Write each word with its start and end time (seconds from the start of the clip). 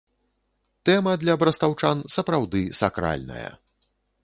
Тэма 0.89 1.13
для 1.25 1.35
брастаўчан, 1.43 2.03
сапраўды, 2.15 2.61
сакральная. 2.83 3.47